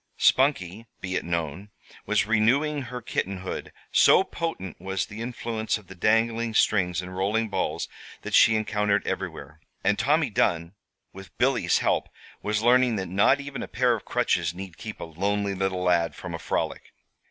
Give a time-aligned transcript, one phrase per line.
[0.17, 1.69] Spunkie, be it known,
[2.07, 7.49] was renewing her kittenhood, so potent was the influence of the dangling strings and rolling
[7.49, 7.87] balls
[8.23, 10.73] that she encountered everywhere; and Tommy Dunn,
[11.13, 12.09] with Billy's help,
[12.41, 16.15] was learning that not even a pair of crutches need keep a lonely little lad
[16.15, 16.93] from a frolic.